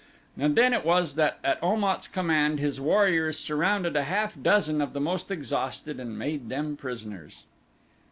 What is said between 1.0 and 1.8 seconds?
that at